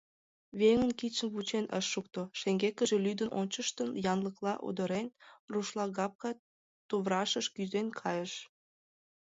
Веҥын 0.59 0.91
кидшым 0.99 1.29
вучен 1.33 1.65
ыш 1.79 1.85
шукто, 1.93 2.21
шеҥгекыже 2.39 2.97
лӱдын 3.05 3.29
ончыштын, 3.39 3.89
янлыкла 4.11 4.53
удырен, 4.67 5.07
рушлагапка 5.51 6.31
туврашыш 6.87 7.47
кӱзен 7.55 7.87
кайыш. 7.99 8.33